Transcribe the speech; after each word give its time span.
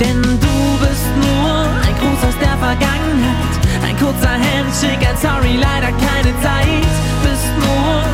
Denn 0.00 0.22
du 0.22 0.78
bist 0.80 1.06
nur 1.16 1.50
ein 1.84 1.94
Gruß 1.98 2.28
aus 2.28 2.38
der 2.40 2.56
Vergangenheit. 2.58 3.52
Ein 3.84 3.96
kurzer 3.98 4.30
Handshake, 4.30 5.08
ein 5.08 5.16
Sorry, 5.16 5.56
leider 5.56 5.92
keine 5.92 6.32
Zeit. 6.40 6.86
Bist 7.22 7.48
nur 7.58 8.04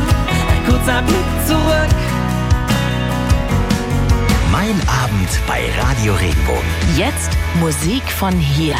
ein 0.51 0.65
kurzer 0.67 1.01
Blick 1.03 1.47
zurück. 1.47 1.95
Mein 4.51 4.81
Abend 4.87 5.29
bei 5.47 5.61
Radio 5.79 6.15
Regenbogen. 6.15 6.61
Jetzt 6.97 7.31
Musik 7.59 8.03
von 8.03 8.33
hier. 8.33 8.75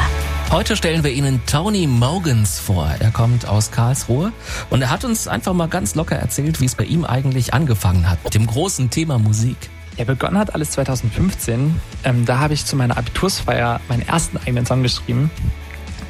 Heute 0.52 0.76
stellen 0.76 1.04
wir 1.04 1.12
Ihnen 1.12 1.42
Tony 1.46 1.86
Mogans 1.86 2.60
vor. 2.60 2.90
Er 3.00 3.12
kommt 3.12 3.48
aus 3.48 3.72
Karlsruhe 3.72 4.32
und 4.70 4.82
er 4.82 4.90
hat 4.90 5.04
uns 5.04 5.28
einfach 5.28 5.54
mal 5.54 5.68
ganz 5.68 5.96
locker 5.96 6.16
erzählt, 6.16 6.62
wie 6.62 6.66
es 6.66 6.76
bei 6.76 6.86
ihm 6.86 7.04
eigentlich 7.04 7.54
angefangen 7.54 8.10
hat 8.10 8.24
mit 8.24 8.34
dem 8.36 8.48
großen 8.48 8.90
Thema 8.90 9.20
Musik. 9.20 9.58
Ja, 9.98 10.04
begonnen 10.04 10.38
hat 10.38 10.54
alles 10.54 10.72
2015. 10.72 11.80
Ähm, 12.04 12.26
da 12.26 12.40
habe 12.40 12.54
ich 12.54 12.66
zu 12.66 12.76
meiner 12.76 12.98
Abitursfeier 12.98 13.80
meinen 13.88 14.06
ersten 14.06 14.38
eigenen 14.38 14.66
Song 14.66 14.84
geschrieben. 14.84 15.32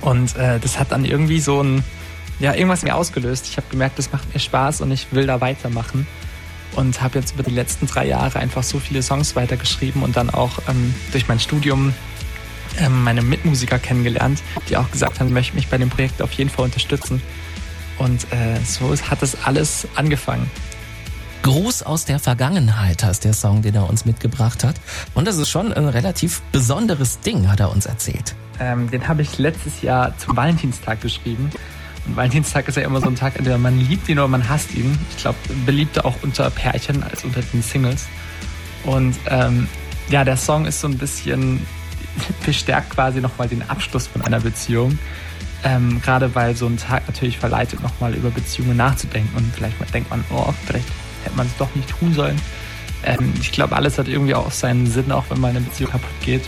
Und 0.02 0.36
äh, 0.38 0.60
das 0.60 0.80
hat 0.80 0.92
dann 0.92 1.06
irgendwie 1.06 1.40
so 1.40 1.62
ein, 1.62 1.84
ja, 2.40 2.54
irgendwas 2.54 2.82
mir 2.82 2.96
ausgelöst. 2.96 3.48
Ich 3.48 3.58
habe 3.58 3.68
gemerkt, 3.70 4.00
das 4.00 4.12
macht 4.12 4.34
mir 4.34 4.40
Spaß 4.40 4.82
und 4.82 4.92
ich 4.92 5.12
will 5.12 5.28
da 5.28 5.40
weitermachen. 5.40 6.08
Und 6.76 7.02
habe 7.02 7.20
jetzt 7.20 7.36
über 7.36 7.44
die 7.44 7.52
letzten 7.54 7.86
drei 7.86 8.08
Jahre 8.08 8.40
einfach 8.40 8.64
so 8.64 8.80
viele 8.80 9.04
Songs 9.04 9.36
weitergeschrieben 9.36 10.02
und 10.02 10.18
dann 10.18 10.30
auch 10.32 10.60
ähm, 10.68 10.94
durch 11.12 11.28
mein 11.28 11.40
Studium 11.40 11.94
ähm, 12.80 13.04
meine 13.04 13.22
Mitmusiker 13.22 13.78
kennengelernt, 13.78 14.42
die 14.68 14.78
auch 14.78 14.90
gesagt 14.92 15.20
haben, 15.20 15.28
sie 15.28 15.34
möchten 15.34 15.56
mich 15.56 15.68
bei 15.68 15.78
dem 15.78 15.90
Projekt 15.90 16.22
auf 16.22 16.32
jeden 16.34 16.50
Fall 16.50 16.66
unterstützen. 16.66 17.22
Und 18.00 18.24
äh, 18.34 18.60
so 18.66 18.94
hat 19.10 19.22
das 19.22 19.46
alles 19.46 19.88
angefangen. 19.96 20.50
Gruß 21.46 21.84
aus 21.84 22.06
der 22.06 22.18
Vergangenheit 22.18 23.04
heißt 23.04 23.24
der 23.24 23.34
Song, 23.34 23.62
den 23.62 23.76
er 23.76 23.88
uns 23.88 24.04
mitgebracht 24.04 24.64
hat. 24.64 24.78
Und 25.14 25.28
das 25.28 25.38
ist 25.38 25.48
schon 25.48 25.72
ein 25.72 25.88
relativ 25.88 26.42
besonderes 26.52 27.20
Ding, 27.20 27.52
hat 27.52 27.60
er 27.60 27.72
uns 27.72 27.86
erzählt. 27.86 28.34
Ähm, 28.60 28.90
den 28.90 29.08
habe 29.08 29.22
ich 29.22 29.38
letztes 29.38 29.84
Jahr 29.84 30.18
zum 30.18 30.36
Valentinstag 30.36 31.02
geschrieben. 31.02 31.52
Und 32.08 32.16
Valentinstag 32.16 32.68
ist 32.68 32.78
ja 32.78 32.82
immer 32.82 33.00
so 33.00 33.06
ein 33.06 33.16
Tag, 33.16 33.36
entweder 33.36 33.60
man 33.60 33.80
liebt 33.80 34.10
ihn 34.10 34.18
oder 34.18 34.28
man 34.28 34.50
hasst 34.50 34.74
ihn. 34.74 34.98
Ich 35.12 35.18
glaube, 35.18 35.38
beliebter 35.68 36.08
auch 36.08 36.16
unter 36.24 36.50
Pärchen 36.50 37.04
als 37.04 37.24
unter 37.24 37.44
den 37.44 37.62
Singles. 37.62 38.08
Und 38.82 39.16
ähm, 39.28 39.68
ja, 40.10 40.24
der 40.24 40.38
Song 40.38 40.66
ist 40.66 40.82
so 40.82 40.88
ein 40.88 40.98
bisschen 40.98 41.64
bestärkt 42.44 42.90
quasi 42.90 43.22
nochmal 43.22 43.50
den 43.50 43.62
Abschluss 43.70 44.08
von 44.08 44.24
einer 44.24 44.40
Beziehung. 44.40 44.98
Ähm, 45.64 46.02
Gerade 46.02 46.34
weil 46.34 46.56
so 46.56 46.66
ein 46.66 46.78
Tag 46.78 47.04
natürlich 47.06 47.38
verleitet, 47.38 47.84
nochmal 47.84 48.16
über 48.16 48.32
Beziehungen 48.32 48.78
nachzudenken. 48.78 49.38
Und 49.38 49.54
vielleicht 49.54 49.94
denkt 49.94 50.10
man, 50.10 50.26
oh, 50.32 50.52
vielleicht 50.66 50.88
hätte 51.26 51.36
man 51.36 51.48
es 51.48 51.58
doch 51.58 51.74
nicht 51.76 51.90
tun 51.90 52.14
sollen. 52.14 52.40
Ähm, 53.04 53.34
ich 53.40 53.52
glaube, 53.52 53.76
alles 53.76 53.98
hat 53.98 54.08
irgendwie 54.08 54.36
auch 54.36 54.52
seinen 54.52 54.88
Sinn, 54.88 55.12
auch 55.12 55.26
wenn 55.30 55.40
mal 55.40 55.50
eine 55.50 55.62
Beziehung 55.62 55.92
kaputt 55.92 56.10
geht. 56.22 56.44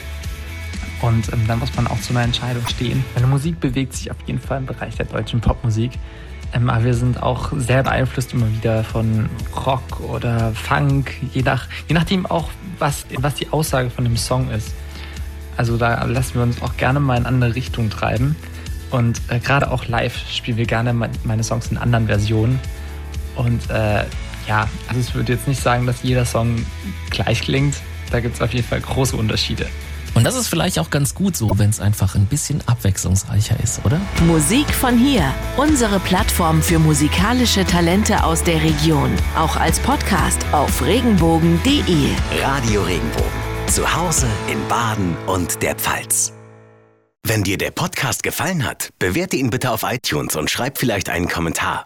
Und 1.02 1.32
ähm, 1.32 1.46
dann 1.48 1.60
muss 1.60 1.76
man 1.76 1.88
auch 1.88 2.00
zu 2.02 2.12
einer 2.12 2.24
Entscheidung 2.24 2.66
stehen. 2.68 3.04
Meine 3.14 3.28
Musik 3.28 3.60
bewegt 3.60 3.94
sich 3.94 4.10
auf 4.10 4.18
jeden 4.26 4.40
Fall 4.40 4.60
im 4.60 4.66
Bereich 4.66 4.96
der 4.96 5.06
deutschen 5.06 5.42
Popmusik. 5.42 5.92
Ähm, 6.54 6.70
aber 6.70 6.86
wir 6.86 6.94
sind 6.94 7.22
auch 7.22 7.52
sehr 7.58 7.84
beeinflusst 7.84 8.34
immer 8.34 8.50
wieder 8.50 8.84
von 8.84 9.30
Rock 9.66 10.00
oder 10.00 10.54
Funk, 10.54 11.14
je, 11.34 11.42
nach, 11.44 11.68
je 11.88 11.94
nachdem 11.94 12.26
auch, 12.26 12.50
was, 12.80 13.06
was 13.18 13.36
die 13.36 13.50
Aussage 13.52 13.90
von 13.90 14.06
dem 14.06 14.18
Song 14.18 14.50
ist. 14.50 14.74
Also 15.56 15.78
da 15.78 16.04
lassen 16.06 16.36
wir 16.36 16.44
uns 16.44 16.62
auch 16.62 16.78
gerne 16.78 17.00
mal 17.00 17.18
in 17.18 17.26
andere 17.26 17.56
Richtungen 17.56 17.90
treiben. 17.90 18.36
Und 18.90 19.22
äh, 19.28 19.40
gerade 19.40 19.70
auch 19.72 19.88
live 19.88 20.18
spielen 20.30 20.58
wir 20.58 20.66
gerne 20.66 20.94
meine 20.94 21.44
Songs 21.44 21.68
in 21.68 21.78
anderen 21.78 22.08
Versionen. 22.08 22.60
Und 23.36 23.70
äh, 23.70 24.06
ja, 24.48 24.68
also 24.88 25.00
ich 25.00 25.14
würde 25.14 25.34
jetzt 25.34 25.48
nicht 25.48 25.62
sagen, 25.62 25.86
dass 25.86 26.04
jeder 26.04 26.26
Song 26.26 26.66
gleich 27.10 27.42
klingt. 27.42 27.76
Da 28.12 28.20
gibt 28.20 28.36
es 28.36 28.42
auf 28.42 28.54
jeden 28.54 28.68
Fall 28.68 28.82
große 28.82 29.16
Unterschiede. 29.16 29.68
Und 30.14 30.24
das 30.24 30.36
ist 30.36 30.48
vielleicht 30.48 30.80
auch 30.80 30.90
ganz 30.90 31.14
gut 31.14 31.38
so, 31.38 31.60
wenn 31.60 31.70
es 31.70 31.80
einfach 31.80 32.16
ein 32.16 32.26
bisschen 32.26 32.64
abwechslungsreicher 32.66 33.60
ist, 33.62 33.86
oder? 33.86 34.02
Musik 34.26 34.68
von 34.74 34.98
hier. 34.98 35.32
Unsere 35.58 36.00
Plattform 36.00 36.64
für 36.64 36.80
musikalische 36.80 37.66
Talente 37.66 38.24
aus 38.24 38.42
der 38.42 38.64
Region. 38.64 39.12
Auch 39.38 39.58
als 39.58 39.80
Podcast 39.80 40.44
auf 40.54 40.84
regenbogen.de. 40.84 42.10
Radio 42.42 42.82
Regenbogen. 42.82 43.30
Zu 43.68 43.96
Hause 43.96 44.28
in 44.52 44.66
Baden 44.68 45.16
und 45.28 45.62
der 45.62 45.76
Pfalz. 45.76 46.34
Wenn 47.24 47.44
dir 47.44 47.58
der 47.58 47.72
Podcast 47.72 48.24
gefallen 48.24 48.66
hat, 48.66 48.90
bewerte 48.98 49.36
ihn 49.36 49.50
bitte 49.50 49.70
auf 49.70 49.84
iTunes 49.84 50.36
und 50.36 50.50
schreib 50.50 50.80
vielleicht 50.80 51.10
einen 51.10 51.28
Kommentar. 51.28 51.86